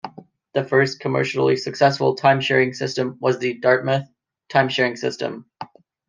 [0.53, 4.09] The first commercially successful time-sharing system was the Dartmouth
[4.49, 5.45] Time Sharing System.